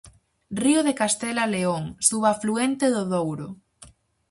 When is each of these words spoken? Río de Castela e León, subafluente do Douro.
Río 0.61 0.79
de 0.87 0.97
Castela 1.01 1.43
e 1.47 1.51
León, 1.55 1.83
subafluente 2.07 2.85
do 2.95 3.03
Douro. 3.13 3.47